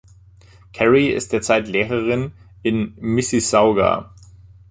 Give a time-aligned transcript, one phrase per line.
[0.73, 2.31] Carrie ist derzeit Lehrerin
[2.63, 4.11] in Mississauga.